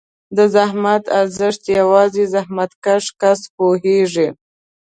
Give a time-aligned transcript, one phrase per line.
[0.37, 4.27] د زحمت ارزښت یوازې زحمتکښ کس پوهېږي.